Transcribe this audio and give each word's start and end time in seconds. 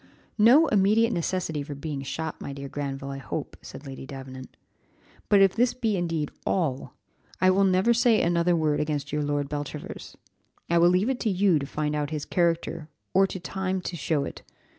"No 0.39 0.65
immediate 0.69 1.13
necessity 1.13 1.61
for 1.61 1.75
being 1.75 2.01
shot, 2.01 2.41
my 2.41 2.53
dear 2.53 2.67
Granville, 2.67 3.11
I 3.11 3.19
hope," 3.19 3.55
said 3.61 3.85
Lady 3.85 4.07
Davenant. 4.07 4.57
"But 5.29 5.41
if 5.41 5.53
this 5.55 5.75
be 5.75 5.95
indeed 5.95 6.31
all, 6.43 6.93
I 7.39 7.51
will 7.51 7.65
never 7.65 7.93
say 7.93 8.19
another 8.19 8.55
word 8.55 8.79
against 8.79 9.11
your 9.13 9.21
Lord 9.21 9.47
Beltravers; 9.47 10.17
I 10.71 10.79
will 10.79 10.89
leave 10.89 11.09
it 11.09 11.19
to 11.19 11.29
you 11.29 11.59
to 11.59 11.67
find 11.67 11.95
out 11.95 12.09
his 12.09 12.25
character, 12.25 12.89
or 13.13 13.27
to 13.27 13.39
time 13.39 13.79
to 13.81 13.95
show 13.95 14.23
it. 14.25 14.41